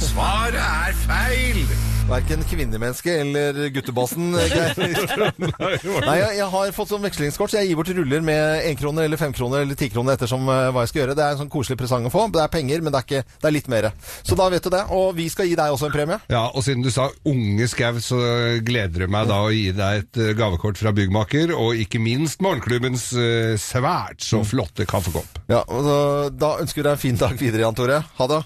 [0.00, 1.89] Svaret er feil!
[2.10, 4.32] Verken kvinnemenneske eller guttebassen.
[4.38, 4.80] eh.
[4.80, 9.20] Nei, jeg, jeg har fått sånn vekslingskort, så jeg gir bort ruller med enkroner eller
[9.20, 11.14] femkroner eller tikroner ettersom uh, hva jeg skal gjøre.
[11.18, 12.24] Det er en sånn koselig presang å få.
[12.34, 13.88] Det er penger, men det er, ikke, det er litt mer.
[14.26, 14.82] Så da vet du det.
[14.98, 16.18] Og vi skal gi deg også en premie.
[16.34, 18.20] Ja, og siden du sa unge skau, så
[18.66, 22.42] gleder det meg da å gi deg et eh, gavekort fra byggmaker, og ikke minst
[22.42, 25.44] morgenklubbens eh, svært så flotte kaffekopp.
[25.52, 28.02] Ja, og da- Da ønsker vi deg en fin dag videre, Jan Tore.
[28.18, 28.40] Ha det.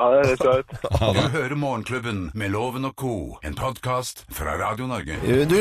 [0.00, 0.70] Ja, det bra ut.
[0.80, 3.10] Du hører Morgenklubben med Loven og co.,
[3.44, 5.18] en podkast fra Radio Norge.
[5.50, 5.56] Du,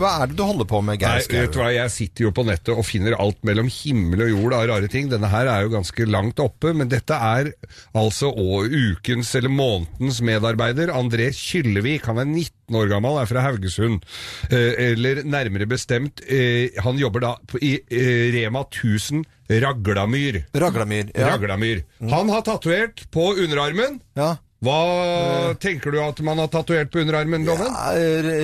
[0.00, 1.36] hva er det du holder på med, Nei, Skau?
[1.44, 4.56] vet du hva, Jeg sitter jo på nettet og finner alt mellom himmel og jord
[4.58, 5.06] av rare ting.
[5.12, 7.52] Denne her er jo ganske langt oppe, men dette er
[7.94, 10.90] altså og ukens eller månedens medarbeider.
[10.98, 14.02] André Kyllevik, han er 19 år gammel, er fra Haugesund.
[14.50, 20.42] Eh, eller nærmere bestemt, eh, han jobber da i eh, Rema 1000 Raglamyr.
[20.54, 21.10] Raglamyr.
[21.14, 21.30] Ja.
[21.34, 21.84] Raglamyr.
[22.10, 24.00] Han har tatovert på underarmen.
[24.18, 24.36] ja.
[24.58, 27.68] Hva tenker du at man har tatovert på underarmen, Loven?
[27.70, 27.92] Ja,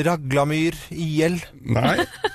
[0.06, 1.40] Raglamyr IL.
[1.74, 1.96] Nei.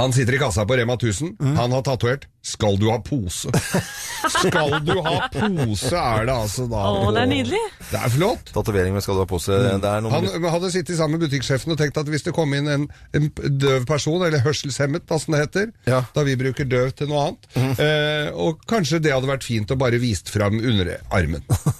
[0.00, 1.34] Han sitter i kassa på Rema 1000.
[1.58, 3.50] Han har tatovert 'Skal du ha pose'?
[4.40, 6.84] Skal du ha pose, er det altså da.
[6.88, 7.60] Å, det er nydelig.
[7.90, 8.52] Det er flott.
[8.54, 9.52] Tatovering med skal du ha pose.
[9.52, 12.54] Det er noe Han hadde sittet sammen med butikksjefen og tenkt at hvis det kom
[12.56, 13.28] inn en, en
[13.60, 16.00] døv person, eller hørselshemmet, da, som det heter, Ja.
[16.16, 19.76] da vi bruker døv til noe annet, eh, og kanskje det hadde vært fint å
[19.76, 21.44] bare vist fram underarmen.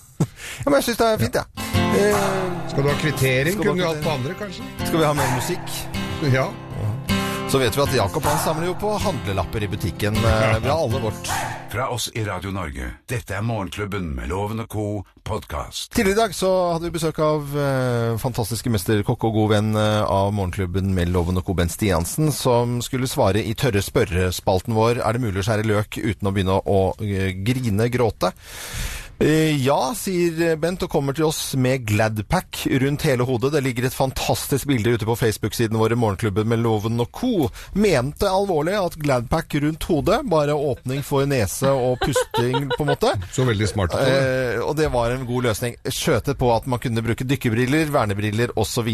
[0.60, 1.68] Ja, men jeg syns det er fint, jeg.
[1.96, 2.18] Ja.
[2.20, 3.56] Eh, Skal du ha kvittering?
[3.56, 4.66] Kunne du hatt på andre, kanskje?
[4.84, 5.78] skal vi ha mer musikk?
[6.34, 6.50] Ja.
[7.50, 10.14] Så vet vi at Jakob han samler jo på handlelapper i butikken.
[10.16, 11.30] Eh, Vi har alle vårt.
[11.70, 12.92] Fra oss i Radio Norge.
[13.10, 14.84] Dette er Morgenklubben med Loven og co.
[15.26, 15.90] podkast.
[15.94, 20.02] Tidligere i dag så hadde vi besøk av eh, fantastiske mesterkokk og god venn eh,
[20.02, 21.54] av Morgenklubben med Loven og co.
[21.58, 25.98] Bent Stiansen, som skulle svare i tørre spørrespalten vår Er det mulig å skjære løk
[25.98, 26.80] uten å begynne å å
[27.46, 28.30] grine, gråte?
[29.20, 33.50] Eh, Ja, sier Bent og kommer til oss med Gladpack rundt hele hodet.
[33.52, 37.50] Det ligger et fantastisk bilde ute på Facebook-siden vår, Morgenklubben med Loven og co.
[37.76, 43.12] Mente alvorlig at Gladpack rundt hodet, bare åpning for nese og pusting, på en måte.
[43.36, 43.98] Så veldig smart.
[44.00, 45.76] Eh, og det var en god løsning.
[45.84, 48.88] Skjøtet på at man kunne bruke dykkerbriller, vernebriller osv.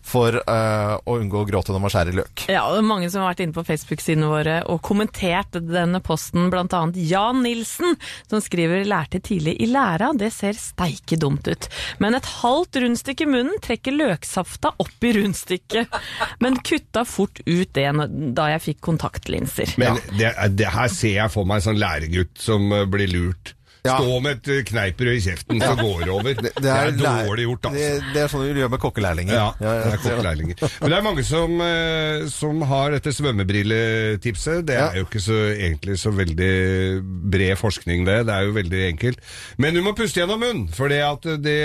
[0.00, 2.46] for eh, å unngå å gråte når man skjærer løk.
[2.48, 6.00] Ja, og det er mange som har vært inne på Facebook-sidene våre og kommentert denne
[6.00, 8.00] posten, annet Jan Nilsen,
[8.30, 11.68] som skriver 'lærte tidlig i læra', det ser steike dumt ut.
[11.98, 16.00] Men et halvt rundstykke i munnen trekker løksafta opp i rundstykket.
[16.40, 17.88] Men kutta fort ut det
[18.38, 19.74] da jeg fikk kontaktlinser.
[19.80, 23.54] Men det, det her ser jeg for meg en sånn læregutt som eh, blir lurt.
[23.88, 23.96] Ja.
[23.98, 26.38] Stå med et eh, kneippbrød i kjeften, så går det over.
[26.44, 27.78] Det, er, lær- dårlig gjort, altså.
[27.80, 29.34] Det, det er sånn vi gjør med kokkelærlinger.
[29.38, 30.62] Ja, det er kokkelærlinger.
[30.82, 34.64] Men det er mange som, eh, som har dette svømmebrilletipset.
[34.68, 36.52] Det er jo ikke så, egentlig så veldig
[37.32, 38.18] bred forskning, det.
[38.28, 39.22] Det er jo veldig enkelt.
[39.62, 41.00] Men du må puste gjennom munnen, for det
[41.44, 41.56] det,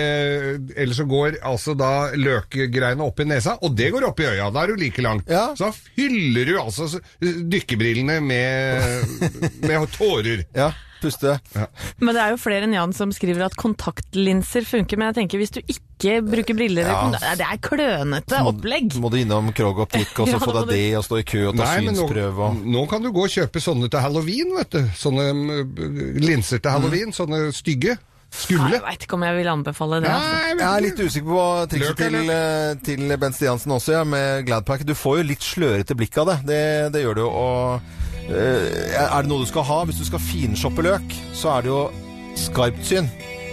[0.79, 4.49] ellers så går altså da løkgreiene opp i nesa, og det går opp i øya.
[4.53, 5.27] Da er du like langt.
[5.57, 6.87] Så da fyller du altså
[7.21, 9.05] dykkerbrillene med,
[9.65, 10.45] med tårer.
[10.55, 10.71] Ja,
[11.03, 11.35] puste.
[11.99, 14.97] Men det er jo flere enn Jan som skriver at kontaktlinser funker.
[14.99, 17.33] Men jeg tenker hvis du ikke bruker briller, Ja.
[17.39, 18.95] det er klønete opplegg.
[19.03, 21.43] Må du innom Krog Optikk og så Ja, få deg det, og stå i kø
[21.51, 24.55] og ta Nei, nå, synsprøve og nå kan du gå og kjøpe sånne til halloween,
[24.57, 24.81] vet du.
[24.99, 27.13] Sånne mm, linser til halloween.
[27.15, 27.99] Sånne stygge.
[28.33, 28.79] Skumle.
[28.79, 30.09] Jeg veit ikke om jeg vil anbefale det.
[30.09, 30.29] Altså.
[30.33, 34.47] Nei, Jeg er litt usikker på trikset til, eh, til Bent Stiansen også, ja, med
[34.47, 34.81] Gladpack.
[34.89, 36.37] Du får jo litt slørete blikk av det.
[36.49, 36.61] Det,
[36.95, 37.29] det gjør du jo.
[37.29, 41.73] Og er det noe du skal ha hvis du skal finshoppe løk, så er det
[41.73, 41.83] jo
[42.39, 43.09] skarpt syn.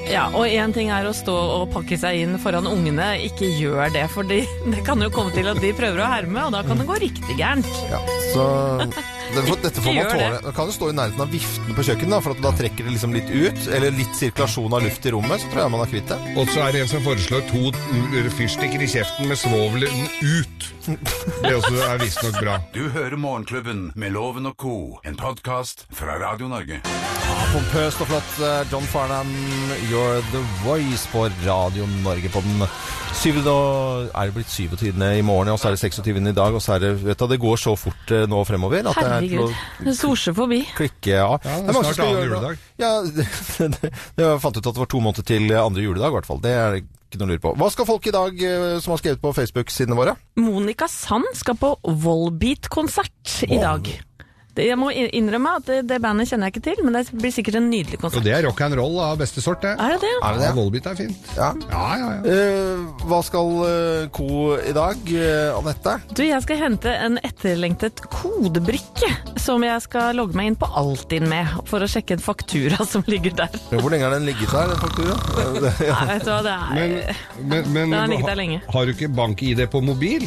[0.08, 3.12] Ja, og én ting er å stå og pakke seg inn foran ungene.
[3.26, 4.44] Ikke gjør det, for det
[4.86, 7.38] kan jo komme til at de prøver å herme, og da kan det gå riktig
[7.38, 7.68] gærent.
[7.92, 8.00] Ja,
[8.32, 8.46] så
[9.34, 10.40] dette får man tåle.
[10.42, 10.52] det.
[10.56, 12.94] kan jo stå i nærheten av viften på kjøkkenet, da, for at da trekker det
[12.96, 13.60] liksom litt ut.
[13.76, 16.18] Eller litt sirkulasjon av luft i rommet, så tror jeg man er kvitt det.
[16.40, 20.68] Og så er det en som foreslår to mm, fyrstikker i kjeften med svovelen ut.
[21.44, 22.56] Det også er visstnok bra.
[22.74, 26.80] Du hører Morgenklubben med Loven og Co., en podkast fra Radio Norge.
[26.84, 28.32] Ja, pompøst og flott.
[28.42, 29.30] eh, John Farnham,
[29.90, 32.64] You're the Voice på Radio Norge på den
[33.16, 33.56] syvende nå
[34.14, 34.90] Er det blitt 27.
[34.94, 36.20] i morgen, og så er det 26.
[36.30, 38.86] i dag, og så er det Vet du, det går så fort eh, nå fremover
[38.90, 39.54] at er Herregud.
[39.84, 40.62] Det sorser forbi.
[40.76, 41.28] klikke ja.
[41.44, 42.24] Ja, det er snart det.
[42.30, 42.64] juledag.
[42.80, 43.26] Ja, det,
[43.58, 46.28] det, det, jeg fant ut at det var to måneder til andre juledag, i hvert
[46.28, 46.42] fall.
[46.44, 47.54] Det er ikke noe å lure på.
[47.58, 50.14] Hva skal folk i dag eh, som har skrevet på Facebook-sidene våre?
[50.40, 53.90] Monica Sand skal på Volbeat-konsert i dag.
[54.56, 57.30] Det, jeg må innrømme at det, det bandet kjenner jeg ikke til, men det blir
[57.34, 58.18] sikkert en nydelig konsert.
[58.18, 59.76] Og det er rock and roll av beste sort, det.
[59.78, 60.10] Er det det?
[60.26, 60.56] Er det Ja, det?
[60.58, 61.30] Volbeat er fint.
[61.36, 61.50] Ja.
[61.70, 62.34] Ja, ja, ja.
[62.34, 65.94] Uh, hva skal uh, Co i dag, uh, Anette?
[66.18, 71.28] Du, jeg skal hente en etterlengtet kodebrikke som jeg skal logge meg inn på Altinn
[71.30, 73.54] med, for å sjekke en faktura som ligger der.
[73.70, 75.16] Hvor lenge har den ligget der, den faktura?
[75.70, 78.62] Nei, vet du hva, det er men, men Den har ligget der lenge.
[78.74, 80.26] har du ikke bank-ID på mobil?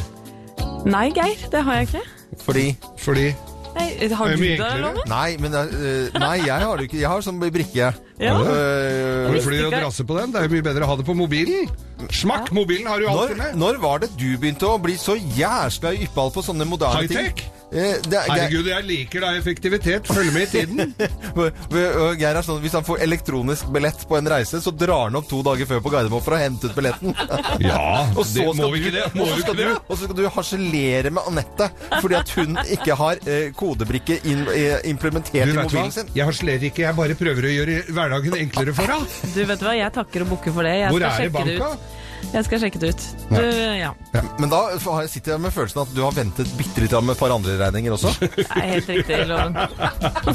[0.88, 2.06] Nei, Geir, det har jeg ikke.
[2.44, 2.66] Fordi
[3.00, 3.28] Fordi
[3.74, 5.08] Nei, har du det, eller Loven?
[5.10, 7.00] Nei, men uh, Nei, jeg har det ikke.
[7.02, 7.90] Jeg har sånn brikke.
[8.22, 8.36] Ja.
[8.38, 10.34] Uh, Har du drasse på den?
[10.34, 11.72] Det er jo mye bedre å ha det på mobilen.
[12.14, 12.52] Smakk!
[12.56, 13.58] Mobilen har du når, alltid med.
[13.64, 17.30] når var det du begynte å bli så jæsla yppal på sånne moderne ting?
[17.32, 17.63] High-tech?
[17.74, 20.06] Eh, det er- Herregud, jeg liker da effektivitet.
[20.08, 20.94] Følg med i tiden.
[22.20, 25.28] Geir er sånn, Hvis han får elektronisk billett på en reise, så drar han opp
[25.32, 27.16] to dager før på Gardermoen for å hente ut billetten.
[27.64, 29.06] Ja, Og så det, må vi du- ikke det?
[29.18, 29.68] Må så vi skal ikke det?
[29.74, 31.70] du- Og så skal du harselere med Anette
[32.02, 36.10] fordi at hun ikke har eh, kodebrikke in, eh, implementert Du i mobilen sin.
[36.14, 39.20] jeg harselerer ikke, jeg bare prøver å gjøre hverdagen enklere for deg.
[39.34, 40.78] Du vet hva, jeg takker og bukker for det.
[40.84, 41.50] Jeg Hvor skal er det banka?
[41.50, 42.02] det ut.
[42.34, 43.04] Jeg skal sjekke det ut.
[43.30, 43.42] Du,
[43.78, 43.92] ja.
[44.40, 47.14] Men da har jeg- sitter jeg med følelsen at du har ventet bitte litt med
[47.16, 48.14] et par andre regninger også.
[48.38, 49.58] Det er helt riktig, Loven.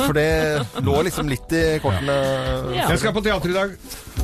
[0.04, 2.16] For det lå liksom litt i kortene.
[2.76, 2.88] Ja.
[2.92, 3.74] Jeg skal på teater i dag.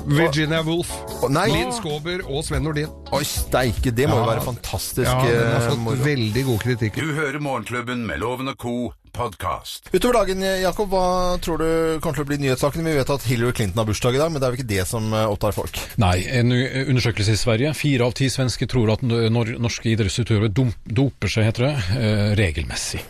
[0.04, 0.90] Virginia Woolf.
[1.32, 1.46] Nei!
[1.54, 2.90] Linn Skåber og Sven Nordin.
[3.14, 4.30] Oi, steike, det må jo Ja.
[4.34, 5.08] være fantastisk.
[5.08, 5.96] Ja, den har eh, fått moro.
[6.04, 6.94] veldig god kritikk.
[7.00, 8.92] Du hører Morgenklubben med Loven og Co.
[9.14, 9.88] podkast.
[9.94, 11.68] Utover dagen, Jakob, hva tror du
[12.02, 12.86] kommer til å bli nyhetssakene?
[12.90, 14.86] Vi vet at Hillary Clinton har bursdag i dag, men det er jo ikke det
[14.90, 15.78] som eh, opptar folk.
[16.02, 17.74] Nei, en undersøkelse i Sverige.
[17.78, 23.04] Fire av ti svensker tror at norske idrettsutøvere doper seg, heter det, eh, regelmessig.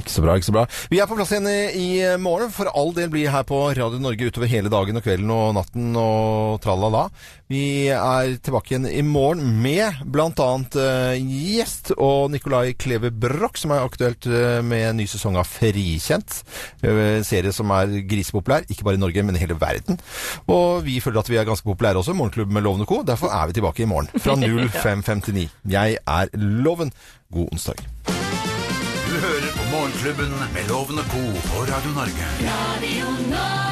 [0.00, 0.64] Ikke så bra, ikke så bra.
[0.92, 2.52] Vi er på plass igjen i, i morgen.
[2.54, 5.92] For all del blir her på Radio Norge utover hele dagen og kvelden og natten
[6.00, 7.08] og tralala.
[7.50, 10.28] Vi er tilbake igjen i morgen med bl.a.
[10.30, 16.36] Uh, gjest og Nicolai Kleve Broch, som er aktuelt uh, med ny sesong av Frikjent.
[16.84, 19.98] Uh, En serie som er grisepopulær, ikke bare i Norge, men i hele verden.
[20.46, 23.00] Og vi føler at vi er ganske populære også, Morgenklubben med Loven og Co.
[23.02, 25.48] Derfor er vi tilbake i morgen fra 0559.
[25.74, 26.94] Jeg er Loven.
[27.34, 27.82] God onsdag.
[28.06, 31.26] Du hører på Morgenklubben med Loven og Co.
[31.50, 32.30] på Radio Norge.
[32.46, 33.69] Radio